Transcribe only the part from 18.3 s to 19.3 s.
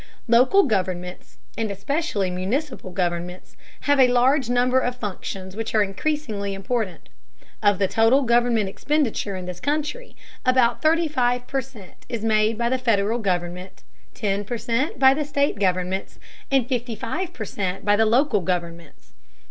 governments.